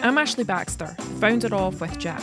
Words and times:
I'm 0.00 0.16
Ashley 0.16 0.44
Baxter, 0.44 0.94
founder 1.18 1.52
of 1.52 1.80
With 1.80 1.98
Jack. 1.98 2.22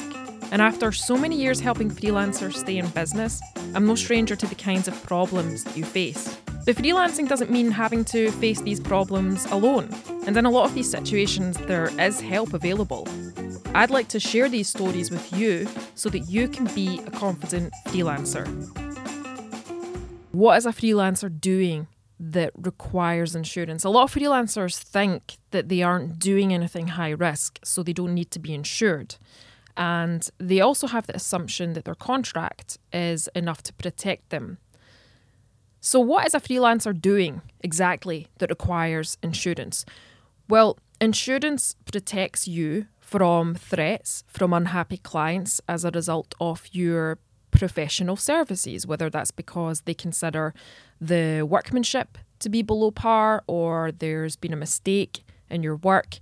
And 0.51 0.61
after 0.61 0.93
so 0.93 1.17
many 1.17 1.35
years 1.35 1.59
helping 1.59 1.91
freelancers 1.91 2.53
stay 2.53 2.77
in 2.77 2.87
business, 2.87 3.41
I'm 3.73 3.85
no 3.85 3.95
stranger 3.95 4.33
to 4.37 4.47
the 4.47 4.55
kinds 4.55 4.87
of 4.87 5.03
problems 5.03 5.65
that 5.65 5.75
you 5.75 5.83
face. 5.83 6.37
But 6.65 6.77
freelancing 6.77 7.27
doesn't 7.27 7.51
mean 7.51 7.69
having 7.71 8.05
to 8.05 8.31
face 8.31 8.61
these 8.61 8.79
problems 8.79 9.45
alone. 9.47 9.89
And 10.25 10.37
in 10.37 10.45
a 10.45 10.49
lot 10.49 10.65
of 10.65 10.73
these 10.73 10.89
situations, 10.89 11.57
there 11.57 11.91
is 11.99 12.21
help 12.21 12.53
available. 12.53 13.09
I'd 13.73 13.89
like 13.89 14.07
to 14.09 14.21
share 14.21 14.47
these 14.47 14.69
stories 14.69 15.11
with 15.11 15.33
you 15.33 15.67
so 15.95 16.07
that 16.09 16.19
you 16.19 16.47
can 16.47 16.65
be 16.73 17.01
a 17.05 17.11
confident 17.11 17.73
freelancer. 17.87 18.47
What 20.31 20.55
is 20.57 20.65
a 20.65 20.71
freelancer 20.71 21.29
doing 21.41 21.87
that 22.19 22.51
requires 22.55 23.35
insurance? 23.35 23.83
A 23.83 23.89
lot 23.89 24.03
of 24.03 24.13
freelancers 24.13 24.77
think 24.77 25.37
that 25.51 25.69
they 25.69 25.81
aren't 25.81 26.19
doing 26.19 26.53
anything 26.53 26.89
high 26.89 27.11
risk, 27.11 27.59
so 27.63 27.83
they 27.83 27.93
don't 27.93 28.13
need 28.13 28.31
to 28.31 28.39
be 28.39 28.53
insured. 28.53 29.15
And 29.77 30.29
they 30.37 30.61
also 30.61 30.87
have 30.87 31.07
the 31.07 31.15
assumption 31.15 31.73
that 31.73 31.85
their 31.85 31.95
contract 31.95 32.77
is 32.93 33.27
enough 33.35 33.61
to 33.63 33.73
protect 33.73 34.29
them. 34.29 34.57
So, 35.81 35.99
what 35.99 36.25
is 36.25 36.33
a 36.33 36.39
freelancer 36.39 36.99
doing 36.99 37.41
exactly 37.61 38.27
that 38.39 38.49
requires 38.49 39.17
insurance? 39.21 39.85
Well, 40.49 40.79
insurance 40.99 41.75
protects 41.85 42.47
you 42.47 42.87
from 42.99 43.53
threats 43.53 44.23
from 44.27 44.51
unhappy 44.51 44.97
clients 44.97 45.61
as 45.67 45.85
a 45.85 45.91
result 45.91 46.33
of 46.39 46.67
your 46.71 47.19
professional 47.51 48.15
services, 48.15 48.87
whether 48.87 49.09
that's 49.09 49.31
because 49.31 49.81
they 49.81 49.93
consider 49.93 50.53
the 50.99 51.43
workmanship 51.43 52.17
to 52.39 52.49
be 52.49 52.61
below 52.61 52.91
par 52.91 53.43
or 53.47 53.91
there's 53.91 54.35
been 54.35 54.53
a 54.53 54.57
mistake 54.57 55.23
in 55.49 55.63
your 55.63 55.75
work. 55.75 56.19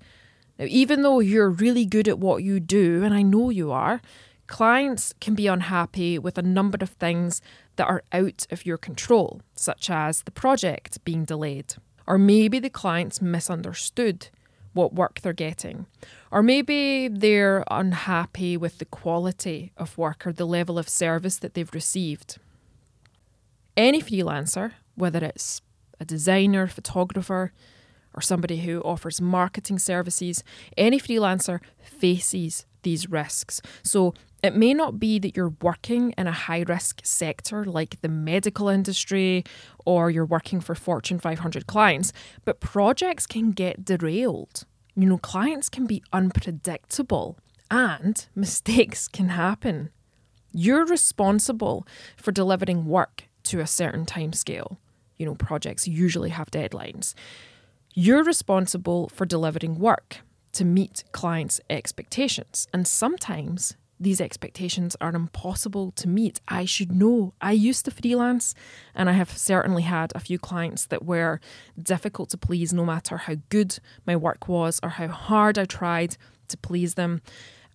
Now, 0.58 0.66
even 0.68 1.02
though 1.02 1.20
you're 1.20 1.50
really 1.50 1.86
good 1.86 2.08
at 2.08 2.20
what 2.20 2.44
you 2.44 2.60
do, 2.60 3.04
and 3.04 3.14
I 3.14 3.22
know 3.22 3.50
you 3.50 3.72
are, 3.72 4.02
clients 4.48 5.14
can 5.20 5.36
be 5.36 5.48
unhappy 5.48 6.20
with 6.20 6.38
a 6.38 6.44
number 6.44 6.78
of 6.82 6.92
things 6.92 7.42
that 7.76 7.88
are 7.88 8.04
out 8.12 8.46
of 8.52 8.66
your 8.66 8.78
control, 8.78 9.42
such 9.56 9.90
as 9.90 10.24
the 10.24 10.32
project 10.32 11.04
being 11.04 11.26
delayed, 11.26 11.76
or 12.06 12.18
maybe 12.18 12.60
the 12.60 12.70
client's 12.70 13.22
misunderstood 13.22 14.30
what 14.74 14.94
work 14.94 15.22
they're 15.22 15.34
getting. 15.34 15.86
Or 16.32 16.44
maybe 16.44 17.08
they're 17.08 17.64
unhappy 17.70 18.58
with 18.58 18.80
the 18.80 18.86
quality 18.86 19.72
of 19.78 19.98
work 19.98 20.26
or 20.26 20.34
the 20.34 20.48
level 20.48 20.78
of 20.78 20.90
service 20.90 21.38
that 21.38 21.54
they've 21.54 21.74
received. 21.74 22.38
Any 23.76 24.02
freelancer, 24.02 24.74
whether 24.96 25.24
it's 25.24 25.62
a 26.00 26.06
designer, 26.06 26.68
photographer, 26.68 27.52
or 28.14 28.22
somebody 28.22 28.60
who 28.60 28.82
offers 28.82 29.20
marketing 29.20 29.80
services, 29.80 30.44
any 30.78 31.00
freelancer 31.00 31.60
faces 31.82 32.66
these 32.84 33.10
risks. 33.10 33.62
So 33.82 34.14
it 34.44 34.56
may 34.56 34.74
not 34.74 35.00
be 35.00 35.20
that 35.20 35.36
you're 35.36 35.56
working 35.62 36.14
in 36.18 36.28
a 36.28 36.32
high 36.32 36.66
risk 36.68 37.02
sector 37.04 37.66
like 37.66 38.00
the 38.02 38.10
medical 38.10 38.68
industry 38.68 39.44
or 39.86 40.12
you're 40.12 40.26
working 40.26 40.60
for 40.60 40.76
Fortune 40.76 41.18
500 41.18 41.66
clients, 41.66 42.14
but 42.46 42.60
projects 42.60 43.26
can 43.26 43.52
get 43.52 43.86
derailed. 43.86 44.66
You 44.96 45.08
know, 45.08 45.18
clients 45.18 45.70
can 45.70 45.88
be 45.88 46.04
unpredictable 46.12 47.38
and 47.72 48.28
mistakes 48.36 49.08
can 49.08 49.30
happen. 49.30 49.90
You're 50.52 50.86
responsible 50.86 51.88
for 52.16 52.32
delivering 52.32 52.86
work 52.86 53.24
to 53.44 53.60
a 53.60 53.68
certain 53.68 54.06
time 54.06 54.34
scale. 54.34 54.80
You 55.18 55.26
know, 55.26 55.36
projects 55.36 55.88
usually 55.88 56.30
have 56.30 56.52
deadlines. 56.52 57.14
You're 57.94 58.24
responsible 58.24 59.10
for 59.10 59.26
delivering 59.26 59.80
work 59.80 60.18
to 60.54 60.66
meet 60.66 61.04
clients' 61.12 61.62
expectations. 61.70 62.68
And 62.74 62.88
sometimes 62.88 63.76
these 64.00 64.20
expectations 64.20 64.96
are 65.00 65.16
impossible 65.16 65.92
to 65.92 66.08
meet. 66.08 66.42
I 66.48 66.66
should 66.66 66.92
know. 66.92 67.34
I 67.42 67.52
used 67.52 67.86
to 67.86 67.92
freelance, 67.92 68.54
and 68.94 69.10
I 69.10 69.14
have 69.14 69.38
certainly 69.38 69.84
had 69.84 70.12
a 70.14 70.20
few 70.20 70.40
clients 70.40 70.86
that 70.88 71.06
were 71.06 71.40
difficult 71.82 72.30
to 72.32 72.38
please, 72.38 72.74
no 72.74 72.86
matter 72.86 73.18
how 73.18 73.36
good 73.50 73.80
my 74.06 74.16
work 74.16 74.48
was 74.48 74.80
or 74.84 74.90
how 74.90 75.08
hard 75.08 75.58
I 75.58 75.66
tried 75.66 76.18
to 76.50 76.58
please 76.58 76.96
them. 76.96 77.22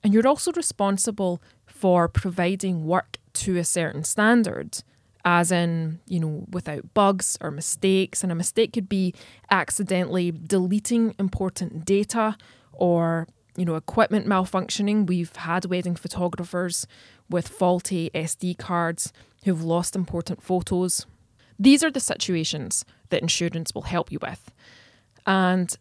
And 0.03 0.13
you're 0.13 0.29
also 0.29 0.53
responsible 0.53 1.43
for 1.67 2.09
providing 2.09 2.85
work 2.85 3.19
to 3.35 3.57
a 3.57 3.65
certain 3.65 4.05
standard 4.05 4.83
as 5.25 5.53
in, 5.53 6.01
you 6.07 6.21
know, 6.21 6.47
without 6.51 6.95
bugs 6.95 7.37
or 7.41 7.51
mistakes. 7.51 8.23
And 8.23 8.33
a 8.33 8.35
mistake 8.35 8.73
could 8.73 8.89
be 8.89 9.15
accidentally 9.51 10.31
deleting 10.31 11.15
important 11.19 11.85
data 11.85 12.37
or, 12.73 13.27
you 13.57 13.65
know, 13.65 13.77
equipment 13.77 14.27
malfunctioning. 14.27 15.07
We've 15.07 15.35
had 15.35 15.67
wedding 15.67 15.97
photographers 15.97 16.87
with 17.29 17.49
faulty 17.49 18.11
SD 18.15 18.59
cards 18.59 19.13
who've 19.45 19.63
lost 19.63 19.97
important 19.97 20.43
photos. 20.43 21.07
These 21.59 21.83
are 21.83 21.91
the 21.91 22.01
situations 22.01 22.85
that 23.11 23.23
insurance 23.23 23.75
will 23.75 23.83
help 23.83 24.13
you 24.13 24.19
with. 24.23 24.53
And 25.27 25.77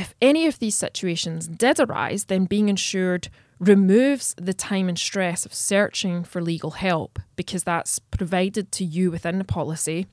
if 0.00 0.14
any 0.20 0.46
of 0.46 0.58
these 0.58 0.76
situations 0.76 1.46
did 1.46 1.78
arise, 1.78 2.24
then 2.24 2.46
being 2.46 2.68
insured 2.68 3.28
removes 3.58 4.34
the 4.38 4.54
time 4.54 4.88
and 4.88 4.98
stress 4.98 5.44
of 5.44 5.52
searching 5.52 6.24
for 6.24 6.40
legal 6.40 6.70
help 6.70 7.18
because 7.36 7.64
that's 7.64 7.98
provided 7.98 8.72
to 8.72 8.84
you 8.84 9.10
within 9.10 9.38
the 9.38 9.44
policy. 9.44 10.06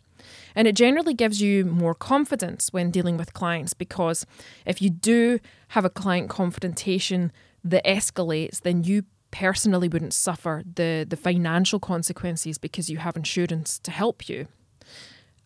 And 0.55 0.67
it 0.67 0.75
generally 0.75 1.13
gives 1.13 1.41
you 1.41 1.63
more 1.63 1.95
confidence 1.95 2.73
when 2.73 2.91
dealing 2.91 3.15
with 3.15 3.33
clients 3.33 3.73
because 3.73 4.25
if 4.65 4.81
you 4.81 4.89
do 4.89 5.39
have 5.69 5.85
a 5.85 5.89
client 5.89 6.29
confrontation 6.29 7.31
that 7.63 7.85
escalates, 7.85 8.61
then 8.61 8.83
you 8.83 9.03
personally 9.31 9.87
wouldn't 9.87 10.13
suffer 10.13 10.63
the, 10.75 11.05
the 11.07 11.15
financial 11.15 11.79
consequences 11.79 12.57
because 12.57 12.89
you 12.89 12.97
have 12.97 13.15
insurance 13.15 13.79
to 13.79 13.91
help 13.91 14.27
you. 14.27 14.47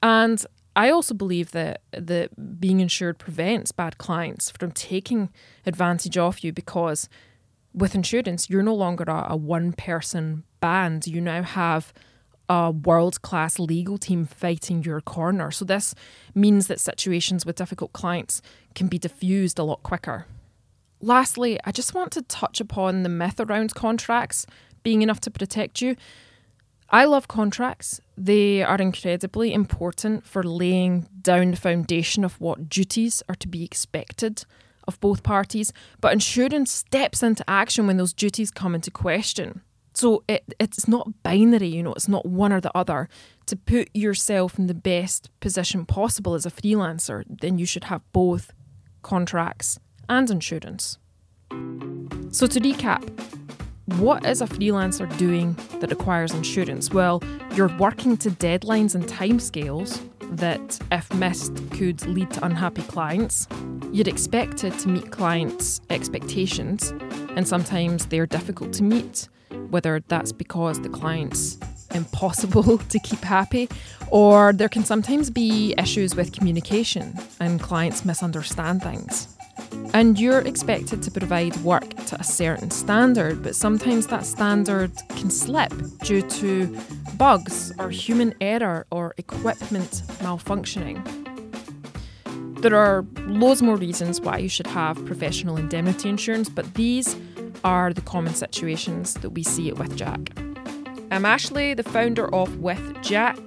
And 0.02 0.44
I 0.76 0.90
also 0.90 1.14
believe 1.14 1.52
that 1.52 1.82
that 1.92 2.60
being 2.60 2.80
insured 2.80 3.18
prevents 3.18 3.72
bad 3.72 3.98
clients 3.98 4.52
from 4.52 4.72
taking 4.72 5.30
advantage 5.66 6.18
of 6.18 6.40
you 6.40 6.54
because 6.54 7.10
with 7.74 7.96
insurance, 7.96 8.50
you're 8.50 8.64
no 8.64 8.76
longer 8.76 9.04
a, 9.08 9.28
a 9.32 9.36
one 9.36 9.74
person 9.74 10.44
band. 10.60 11.08
You 11.08 11.22
now 11.22 11.44
have 11.44 11.94
a 12.48 12.72
world 12.72 13.22
class 13.22 13.60
legal 13.60 13.98
team 13.98 14.26
fighting 14.26 14.84
your 14.84 15.02
corner. 15.02 15.52
So, 15.52 15.66
this 15.66 15.96
means 16.36 16.68
that 16.68 16.80
situations 16.80 17.46
with 17.46 17.56
difficult 17.56 17.94
clients 17.94 18.42
can 18.76 18.88
be 18.88 18.98
diffused 18.98 19.60
a 19.60 19.64
lot 19.64 19.84
quicker. 19.84 20.26
Lastly, 21.02 21.60
I 21.64 21.72
just 21.72 21.94
want 21.94 22.12
to 22.12 22.22
touch 22.22 22.60
upon 22.60 23.04
the 23.04 23.10
myth 23.10 23.40
around 23.40 23.74
contracts 23.74 24.46
being 24.84 25.02
enough 25.02 25.20
to 25.22 25.32
protect 25.32 25.82
you. 25.82 25.96
I 26.94 27.06
love 27.06 27.30
contracts. 27.30 28.02
They 28.18 28.62
are 28.62 28.76
incredibly 28.76 29.54
important 29.54 30.26
for 30.26 30.44
laying 30.44 31.08
down 31.22 31.52
the 31.52 31.58
foundation 31.58 32.26
of 32.26 32.40
what 32.42 32.68
duties 32.68 33.24
are 33.30 33.36
to 33.36 33.48
be 33.48 33.64
expected 33.64 34.44
of 34.88 35.00
both 35.00 35.24
parties, 35.24 35.72
but 36.02 36.12
insurance 36.12 36.70
steps 36.70 37.24
into 37.24 37.50
action 37.50 37.88
when 37.88 37.96
those 37.96 38.14
duties 38.14 38.52
come 38.52 38.76
into 38.76 38.92
question. 38.92 39.62
So 39.94 40.24
it, 40.28 40.54
it's 40.60 40.88
not 40.88 41.24
binary, 41.24 41.68
you 41.68 41.84
know, 41.84 41.94
it's 41.94 42.10
not 42.10 42.26
one 42.26 42.52
or 42.52 42.60
the 42.60 42.76
other. 42.76 43.08
To 43.46 43.56
put 43.56 43.90
yourself 43.94 44.60
in 44.60 44.68
the 44.68 44.74
best 44.74 45.30
position 45.40 45.86
possible 45.86 46.34
as 46.34 46.46
a 46.46 46.52
freelancer, 46.52 47.24
then 47.28 47.58
you 47.58 47.66
should 47.66 47.86
have 47.86 48.02
both 48.12 48.52
contracts 49.02 49.80
and 50.10 50.30
insurance. 50.30 50.98
So 52.32 52.48
to 52.48 52.60
recap, 52.60 53.02
what 53.86 54.26
is 54.26 54.42
a 54.42 54.46
freelancer 54.46 55.08
doing 55.18 55.58
that 55.80 55.90
requires 55.90 56.34
insurance? 56.34 56.92
Well, 56.92 57.22
you're 57.56 57.76
working 57.78 58.18
to 58.18 58.30
deadlines 58.30 58.96
and 58.96 59.06
timescales 59.06 60.00
that, 60.38 60.80
if 60.92 61.14
missed, 61.16 61.56
could 61.72 62.06
lead 62.06 62.32
to 62.32 62.46
unhappy 62.46 62.84
clients. 62.84 63.48
You're 63.92 64.08
expected 64.08 64.78
to 64.80 64.88
meet 64.88 65.12
clients' 65.12 65.82
expectations, 65.90 66.94
and 67.36 67.48
sometimes 67.48 68.06
they're 68.06 68.28
difficult 68.28 68.72
to 68.74 68.84
meet, 68.84 69.28
whether 69.70 70.02
that's 70.08 70.32
because 70.32 70.82
the 70.82 70.90
client's 70.90 71.58
impossible 71.94 72.78
to 72.90 73.00
keep 73.00 73.20
happy, 73.20 73.68
or 74.10 74.54
there 74.54 74.70
can 74.70 74.86
sometimes 74.86 75.30
be 75.30 75.74
issues 75.78 76.16
with 76.16 76.32
communication 76.32 77.14
and 77.40 77.60
clients 77.60 78.06
misunderstand 78.06 78.82
things. 78.82 79.28
And 79.94 80.20
you're 80.20 80.40
expected 80.40 81.04
to 81.04 81.12
provide 81.12 81.56
work 81.58 81.91
to 82.12 82.20
a 82.20 82.24
certain 82.24 82.70
standard, 82.70 83.42
but 83.42 83.56
sometimes 83.56 84.08
that 84.08 84.26
standard 84.26 84.92
can 85.16 85.30
slip 85.30 85.72
due 86.04 86.22
to 86.22 86.78
bugs 87.16 87.72
or 87.80 87.90
human 87.90 88.36
error 88.42 88.86
or 88.92 89.14
equipment 89.18 90.04
malfunctioning. 90.20 91.00
There 92.62 92.76
are 92.76 93.06
loads 93.28 93.62
more 93.62 93.78
reasons 93.78 94.20
why 94.20 94.40
you 94.40 94.50
should 94.50 94.68
have 94.68 95.04
professional 95.06 95.56
indemnity 95.56 96.10
insurance, 96.10 96.50
but 96.50 96.74
these 96.74 97.16
are 97.64 97.94
the 97.94 98.02
common 98.02 98.36
situations 98.36 99.14
that 99.16 99.30
we 99.30 99.44
see 99.44 99.70
at 99.70 99.78
With 99.78 99.96
Jack. 99.96 100.38
I'm 101.12 101.26
Ashley, 101.26 101.74
the 101.74 101.84
founder 101.84 102.34
of 102.36 102.58
With 102.58 103.02
Jack. 103.02 103.38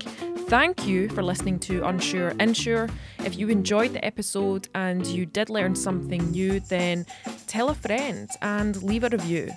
Thank 0.49 0.87
you 0.87 1.09
for 1.11 1.23
listening 1.23 1.59
to 1.61 1.87
Unsure 1.87 2.31
Insure. 2.41 2.89
If 3.21 3.37
you 3.39 3.49
enjoyed 3.49 3.93
the 3.93 4.05
episode 4.05 4.69
and 4.75 5.07
you 5.07 5.27
did 5.27 5.51
learn 5.51 5.75
something 5.75 6.31
new, 6.31 6.61
then 6.61 7.07
tell 7.55 7.69
a 7.69 7.75
friend 7.75 8.31
and 8.43 8.83
leave 8.83 9.05
a 9.05 9.09
review. 9.09 9.49